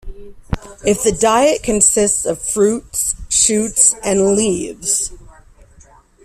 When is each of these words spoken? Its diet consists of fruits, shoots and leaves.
Its 0.83 1.11
diet 1.19 1.61
consists 1.61 2.25
of 2.25 2.41
fruits, 2.41 3.13
shoots 3.29 3.93
and 4.03 4.35
leaves. 4.35 5.11